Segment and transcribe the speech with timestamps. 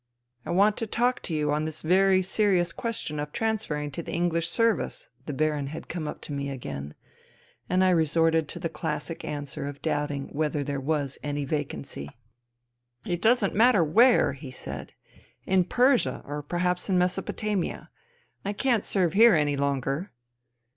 [0.47, 4.13] "I want to talk to you on this very serious question of transferring to the
[4.13, 6.95] Enghsh Service." The Baron had come up to me again.
[7.69, 12.17] And I resorted to the classic answer of doubting whether there was" any vacancy." I
[13.03, 14.93] 180 FUTILITY" It doesn't matter where y' he said."
[15.45, 17.91] In Persia, or perhaps in Mesopotamia.
[18.43, 20.11] I can't serve here anj longer.